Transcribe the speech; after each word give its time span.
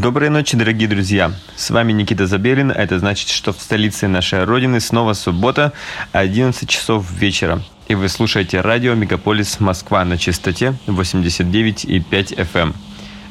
Доброй 0.00 0.28
ночи, 0.28 0.56
дорогие 0.56 0.88
друзья! 0.88 1.32
С 1.56 1.70
вами 1.70 1.90
Никита 1.90 2.28
Забелин. 2.28 2.70
Это 2.70 3.00
значит, 3.00 3.30
что 3.30 3.52
в 3.52 3.60
столице 3.60 4.06
нашей 4.06 4.44
Родины 4.44 4.78
снова 4.78 5.12
суббота, 5.12 5.72
11 6.12 6.68
часов 6.68 7.10
вечера. 7.10 7.60
И 7.88 7.96
вы 7.96 8.08
слушаете 8.08 8.60
радио 8.60 8.94
«Мегаполис 8.94 9.58
Москва» 9.58 10.04
на 10.04 10.16
частоте 10.16 10.74
89,5 10.86 12.36
FM. 12.36 12.46
эм. 12.54 12.74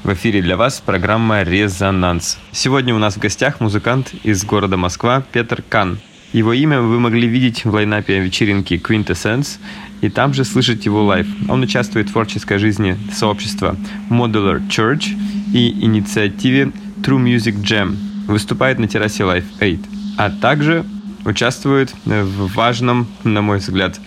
В 0.04 0.12
эфире 0.12 0.41
для 0.41 0.58
вас 0.58 0.82
программа 0.86 1.44
«Резонанс». 1.44 2.38
Сегодня 2.52 2.94
у 2.94 2.99
нас 2.99 3.16
в 3.16 3.20
гостях 3.20 3.62
музыкант 3.62 4.13
из 4.24 4.44
города 4.44 4.76
Москва 4.76 5.24
Петр 5.32 5.63
Кан. 5.70 5.99
Его 6.34 6.54
имя 6.54 6.81
вы 6.81 6.99
могли 6.99 7.27
видеть 7.27 7.63
в 7.63 7.73
лайнапе 7.73 8.20
вечеринки 8.20 8.73
Quintessence 8.73 9.59
и 10.02 10.09
там 10.09 10.34
же 10.34 10.44
слышать 10.44 10.85
его 10.85 11.04
лайв. 11.05 11.27
Он 11.48 11.63
участвует 11.63 12.09
в 12.09 12.12
творческой 12.12 12.59
жизни 12.59 12.98
сообщества 13.13 13.77
Modular 14.09 14.68
Church 14.68 15.18
и 15.54 15.71
инициативе 15.85 16.71
True 17.02 17.23
Music 17.23 17.62
Jam. 17.62 17.95
Выступает 18.27 18.77
на 18.77 18.87
террасе 18.87 19.24
Life 19.24 19.46
8. 19.60 19.79
А 20.18 20.29
также 20.29 20.85
участвует 21.24 21.93
в 22.05 22.54
важном, 22.54 23.07
на 23.24 23.41
мой 23.41 23.59
взгляд, 23.59 23.99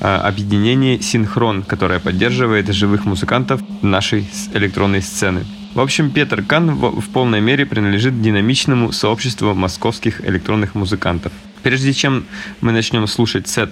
э, 0.00 0.06
объединении 0.06 0.98
«Синхрон», 0.98 1.62
которое 1.62 2.00
поддерживает 2.00 2.72
живых 2.72 3.04
музыкантов 3.04 3.60
нашей 3.82 4.28
электронной 4.52 5.02
сцены. 5.02 5.44
В 5.74 5.80
общем, 5.80 6.10
Петр 6.10 6.42
Кан 6.42 6.74
в 6.74 7.08
полной 7.10 7.40
мере 7.40 7.66
принадлежит 7.66 8.20
динамичному 8.20 8.90
сообществу 8.92 9.54
московских 9.54 10.26
электронных 10.26 10.74
музыкантов. 10.74 11.32
Прежде 11.62 11.92
чем 11.92 12.24
мы 12.60 12.72
начнем 12.72 13.06
слушать 13.06 13.48
сет 13.48 13.70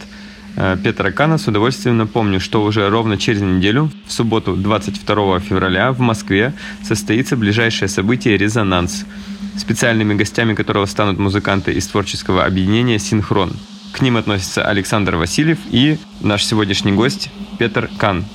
э, 0.57 0.77
Петра 0.83 1.11
Кана, 1.11 1.39
с 1.39 1.47
удовольствием 1.47 1.97
напомню, 1.97 2.41
что 2.41 2.63
уже 2.63 2.89
ровно 2.89 3.17
через 3.17 3.43
неделю, 3.43 3.91
в 4.07 4.13
субботу 4.13 4.57
22 4.57 5.41
февраля 5.41 5.93
в 5.93 6.01
Москве 6.01 6.53
состоится 6.83 7.37
ближайшее 7.37 7.89
событие 7.89 8.37
«Резонанс», 8.37 9.05
специальными 9.57 10.15
гостями 10.15 10.55
которого 10.55 10.87
станут 10.87 11.19
музыканты 11.19 11.73
из 11.73 11.87
творческого 11.87 12.45
объединения 12.45 12.99
«Синхрон». 12.99 13.53
К 13.93 14.03
ним 14.03 14.19
относятся 14.19 14.67
Александр 14.67 15.17
Васильев 15.17 15.59
и 15.71 15.99
наш 16.21 16.45
сегодняшний 16.45 16.93
гость 16.93 17.31
Петр 17.59 17.89
Кан, 17.99 18.27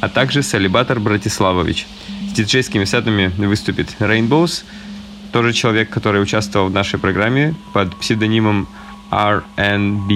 а 0.00 0.08
также 0.08 0.42
Салибатор 0.42 1.00
Братиславович. 1.00 1.86
С 2.30 2.32
диджейскими 2.34 2.84
сетами 2.84 3.32
выступит 3.36 3.96
Rainbows, 3.98 4.62
тоже 5.32 5.52
человек, 5.52 5.90
который 5.90 6.22
участвовал 6.22 6.68
в 6.68 6.72
нашей 6.72 6.98
программе 6.98 7.54
под 7.72 7.96
псевдонимом 7.96 8.68
RNBWS. 9.10 10.08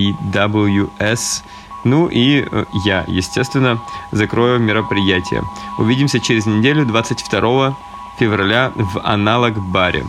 Ну 1.85 2.07
и 2.07 2.47
э, 2.51 2.65
я, 2.85 3.05
естественно, 3.09 3.81
закрою 4.13 4.59
мероприятие. 4.61 5.43
Увидимся 5.79 6.21
через 6.21 6.47
неделю, 6.47 6.87
22 6.87 7.77
февраля 8.19 8.73
в 8.77 9.01
аналог-баре. 9.03 10.05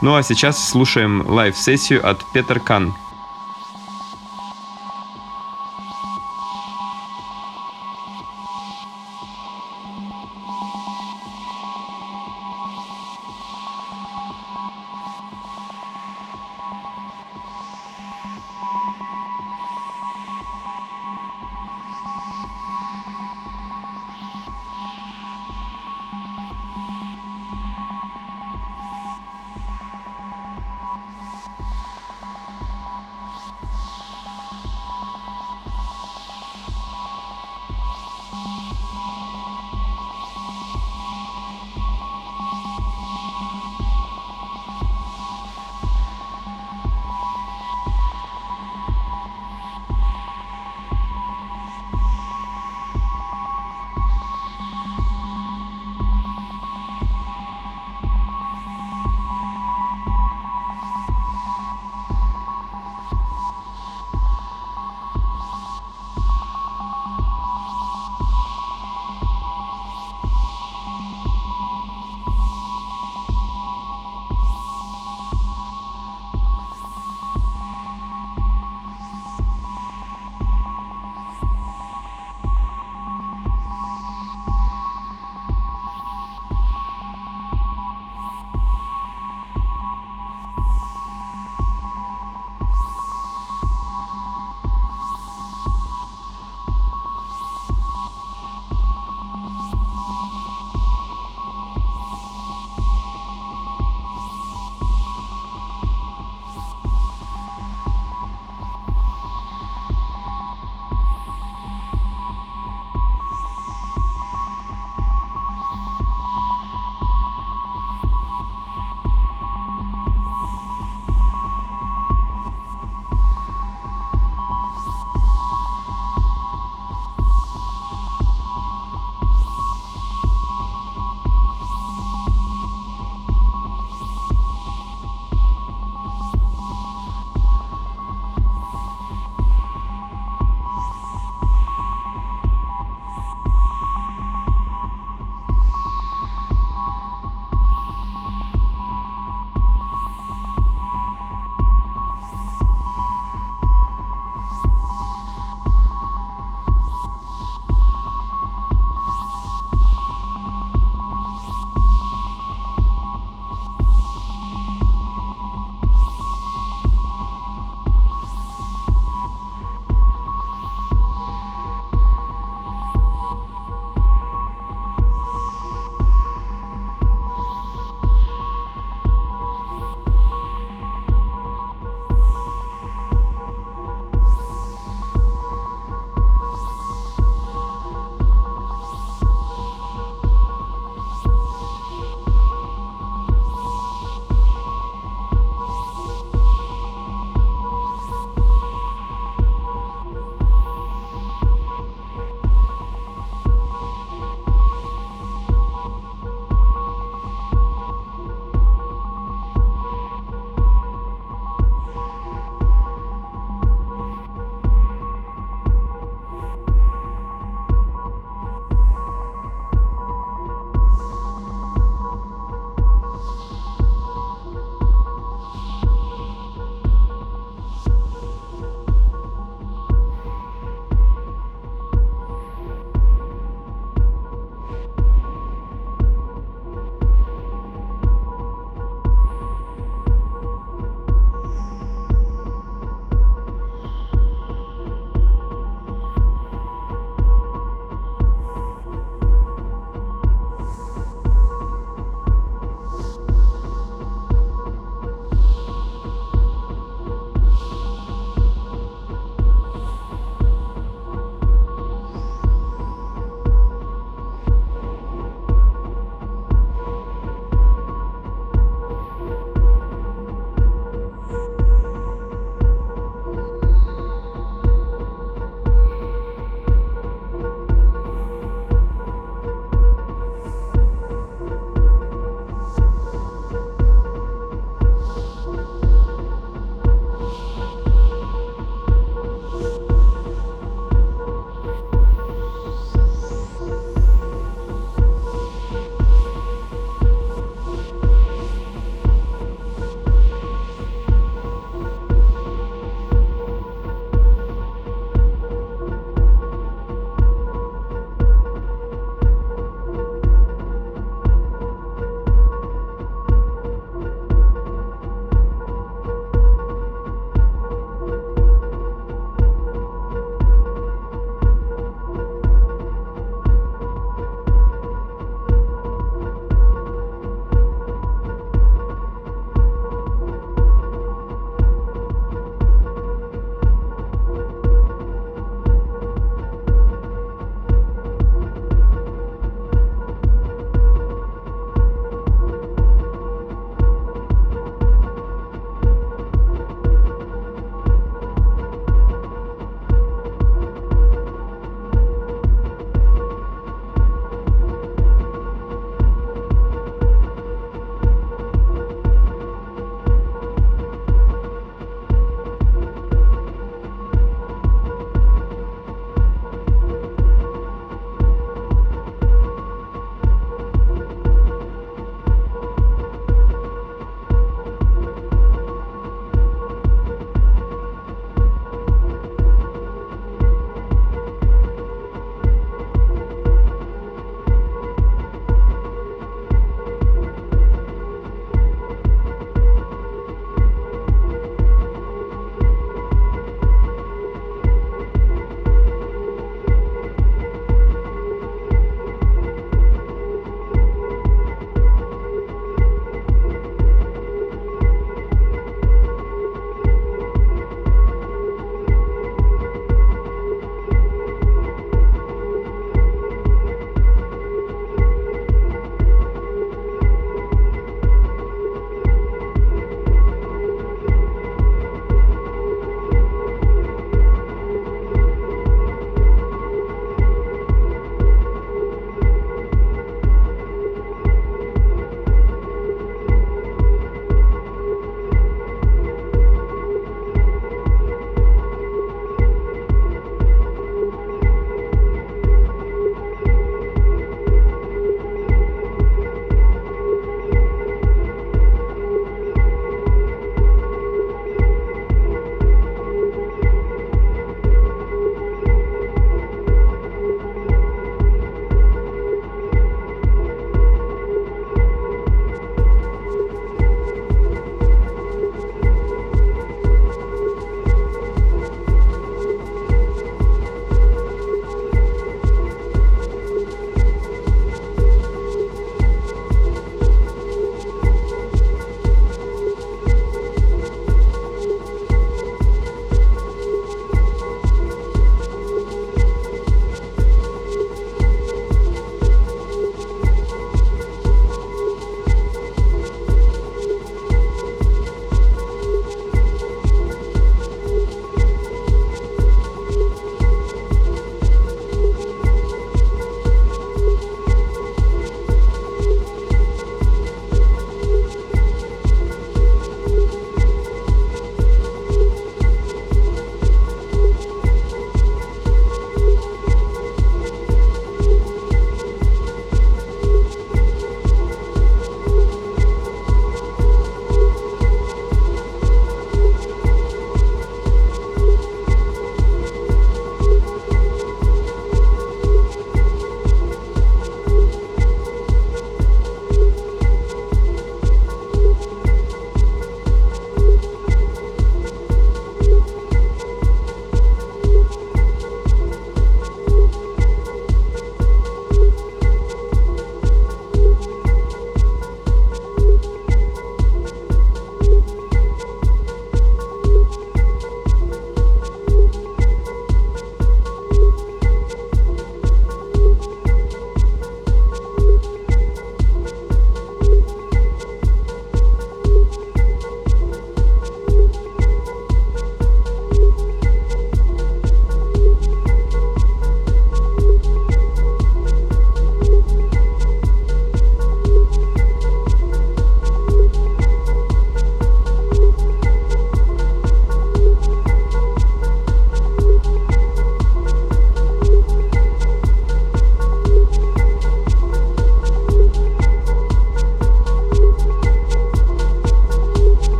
Ну 0.00 0.14
а 0.14 0.22
сейчас 0.22 0.68
слушаем 0.68 1.24
лайв-сессию 1.26 2.08
от 2.08 2.24
Петер 2.32 2.60
Кан. 2.60 2.94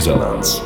Резонанс. 0.00 0.62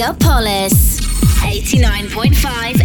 Megapolis 0.00 0.98
89.5 1.42 2.79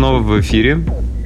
снова 0.00 0.20
в 0.20 0.40
эфире. 0.40 0.78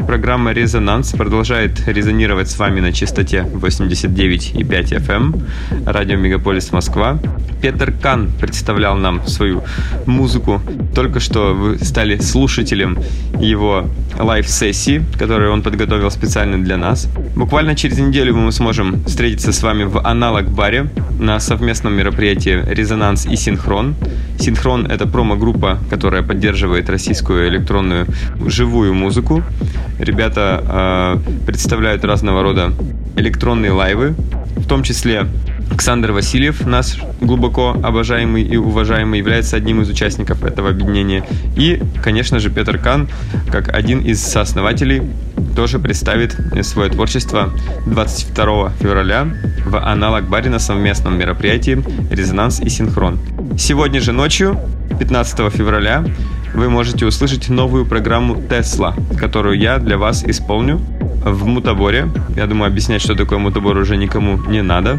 Программа 0.04 0.50
«Резонанс» 0.50 1.12
продолжает 1.12 1.86
резонировать 1.86 2.50
с 2.50 2.58
вами 2.58 2.80
на 2.80 2.92
частоте 2.92 3.46
89,5 3.52 4.64
FM, 5.06 5.42
радио 5.86 6.16
«Мегаполис 6.16 6.72
Москва». 6.72 7.20
Петр 7.62 7.92
Кан 7.92 8.32
представлял 8.40 8.96
нам 8.96 9.24
свою 9.28 9.62
музыку. 10.06 10.60
Только 10.92 11.20
что 11.20 11.54
вы 11.54 11.78
стали 11.78 12.18
слушателем 12.18 12.98
его 13.38 13.84
лайв-сессии, 14.18 15.04
которую 15.16 15.52
он 15.52 15.62
подготовил 15.62 16.10
специально 16.10 16.58
для 16.58 16.76
нас. 16.76 17.08
Буквально 17.36 17.76
через 17.76 17.98
неделю 17.98 18.34
мы 18.34 18.50
сможем 18.50 19.04
встретиться 19.04 19.52
с 19.52 19.62
вами 19.62 19.84
в 19.84 20.04
аналог-баре 20.04 20.90
на 21.20 21.38
совместном 21.38 21.94
мероприятии 21.94 22.60
«Резонанс» 22.66 23.24
и 23.26 23.36
«Синхрон». 23.36 23.94
«Синхрон»— 24.44 24.86
это 24.90 25.06
промо-группа, 25.06 25.78
которая 25.88 26.22
поддерживает 26.22 26.90
российскую 26.90 27.48
электронную 27.48 28.06
живую 28.46 28.92
музыку. 28.92 29.42
Ребята 29.98 31.18
э, 31.26 31.46
представляют 31.46 32.04
разного 32.04 32.42
рода 32.42 32.72
электронные 33.16 33.70
лайвы, 33.70 34.14
в 34.56 34.66
том 34.66 34.82
числе 34.82 35.28
Александр 35.70 36.12
Васильев, 36.12 36.66
наш 36.66 36.98
глубоко 37.22 37.74
обожаемый 37.82 38.42
и 38.42 38.58
уважаемый, 38.58 39.18
является 39.18 39.56
одним 39.56 39.80
из 39.80 39.88
участников 39.88 40.44
этого 40.44 40.68
объединения. 40.68 41.24
И, 41.56 41.80
конечно 42.02 42.38
же, 42.38 42.50
Петр 42.50 42.76
Кан, 42.76 43.08
как 43.50 43.74
один 43.74 44.00
из 44.00 44.22
сооснователей, 44.22 45.02
тоже 45.56 45.78
представит 45.78 46.36
свое 46.62 46.90
творчество 46.90 47.50
22 47.86 48.72
февраля 48.78 49.26
в 49.64 49.78
аналог 49.78 50.28
баре 50.28 50.50
на 50.50 50.58
совместном 50.58 51.18
мероприятии 51.18 51.82
«Резонанс 52.10 52.60
и 52.60 52.68
синхрон». 52.68 53.18
Сегодня 53.56 54.00
же 54.00 54.12
ночью, 54.12 54.58
15 54.98 55.52
февраля, 55.52 56.04
вы 56.54 56.68
можете 56.68 57.06
услышать 57.06 57.48
новую 57.48 57.86
программу 57.86 58.34
Tesla, 58.34 58.94
которую 59.16 59.58
я 59.58 59.78
для 59.78 59.96
вас 59.96 60.24
исполню 60.24 60.80
в 61.24 61.46
мутаборе. 61.46 62.08
Я 62.36 62.46
думаю, 62.46 62.68
объяснять, 62.68 63.02
что 63.02 63.14
такое 63.14 63.38
мутабор 63.38 63.76
уже 63.78 63.96
никому 63.96 64.36
не 64.36 64.62
надо. 64.62 64.98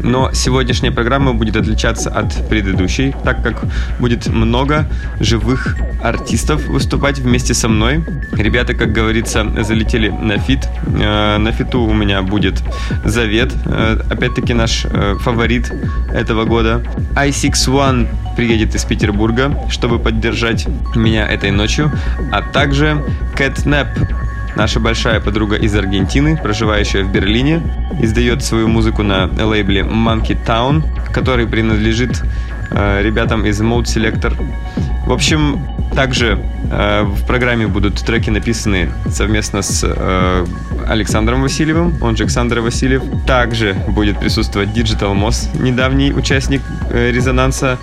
Но 0.00 0.32
сегодняшняя 0.32 0.90
программа 0.90 1.32
будет 1.32 1.56
отличаться 1.56 2.10
от 2.10 2.48
предыдущей, 2.48 3.14
так 3.24 3.42
как 3.42 3.64
будет 4.00 4.26
много 4.26 4.86
живых 5.20 5.76
артистов 6.02 6.66
выступать 6.66 7.18
вместе 7.18 7.54
со 7.54 7.68
мной. 7.68 8.04
Ребята, 8.32 8.74
как 8.74 8.92
говорится, 8.92 9.46
залетели 9.62 10.08
на 10.08 10.38
фит. 10.38 10.68
Э, 10.98 11.38
на 11.38 11.52
фиту 11.52 11.82
у 11.82 11.92
меня 11.92 12.22
будет 12.22 12.62
Завет, 13.04 13.52
э, 13.66 13.98
опять-таки 14.10 14.54
наш 14.54 14.84
э, 14.84 15.16
фаворит 15.20 15.72
этого 16.12 16.44
года. 16.44 16.82
i61 17.14 18.08
приедет 18.36 18.74
из 18.74 18.84
Петербурга, 18.84 19.56
чтобы 19.70 19.98
поддержать 19.98 20.66
меня 20.94 21.26
этой 21.26 21.50
ночью, 21.50 21.92
а 22.32 22.42
также 22.42 23.02
Catnap 23.36 23.88
Наша 24.54 24.80
большая 24.80 25.20
подруга 25.20 25.56
из 25.56 25.74
Аргентины, 25.74 26.36
проживающая 26.36 27.04
в 27.04 27.10
Берлине, 27.10 27.62
издает 28.00 28.44
свою 28.44 28.68
музыку 28.68 29.02
на 29.02 29.26
лейбле 29.26 29.80
Monkey 29.80 30.38
Town, 30.46 30.84
который 31.12 31.46
принадлежит 31.46 32.22
э, 32.70 33.02
ребятам 33.02 33.46
из 33.46 33.60
Mode 33.60 33.84
Selector. 33.84 34.34
В 35.06 35.12
общем, 35.12 35.64
также 35.94 36.38
э, 36.70 37.02
в 37.02 37.26
программе 37.26 37.66
будут 37.66 37.94
треки 37.96 38.30
написаны 38.30 38.90
совместно 39.10 39.62
с 39.62 39.84
э, 39.84 40.46
Александром 40.86 41.42
Васильевым, 41.42 41.94
он 42.00 42.16
же 42.16 42.24
Александр 42.24 42.60
Васильев. 42.60 43.02
Также 43.26 43.74
будет 43.88 44.18
присутствовать 44.18 44.70
Digital 44.70 45.14
Moss, 45.14 45.48
недавний 45.60 46.12
участник 46.12 46.62
э, 46.90 47.10
резонанса. 47.10 47.78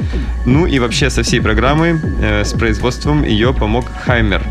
Ну 0.46 0.66
и 0.66 0.80
вообще 0.80 1.10
со 1.10 1.24
всей 1.24 1.42
программой, 1.42 2.00
э, 2.22 2.44
с 2.44 2.54
производством 2.54 3.24
ее 3.24 3.54
помог 3.54 3.86
Хаймер. 4.06 4.44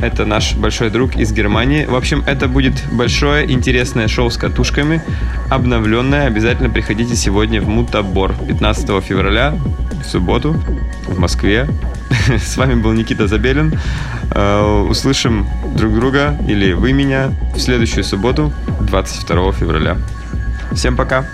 Это 0.00 0.24
наш 0.24 0.54
большой 0.54 0.90
друг 0.90 1.16
из 1.16 1.32
Германии. 1.32 1.84
В 1.84 1.94
общем, 1.94 2.22
это 2.26 2.48
будет 2.48 2.82
большое 2.90 3.50
интересное 3.50 4.08
шоу 4.08 4.30
с 4.30 4.38
катушками, 4.38 5.02
обновленное. 5.50 6.26
Обязательно 6.26 6.70
приходите 6.70 7.14
сегодня 7.16 7.60
в 7.60 7.68
Мутабор 7.68 8.34
15 8.48 9.04
февраля, 9.04 9.54
в 10.02 10.06
субботу, 10.06 10.54
в 11.06 11.18
Москве. 11.18 11.68
С 12.38 12.56
вами 12.56 12.74
был 12.74 12.92
Никита 12.92 13.26
Забелин. 13.26 13.78
Э, 14.34 14.86
услышим 14.88 15.46
друг 15.76 15.94
друга 15.94 16.36
или 16.48 16.72
вы 16.72 16.92
меня 16.92 17.32
в 17.54 17.60
следующую 17.60 18.04
субботу, 18.04 18.52
22 18.80 19.52
февраля. 19.52 19.98
Всем 20.72 20.96
пока! 20.96 21.26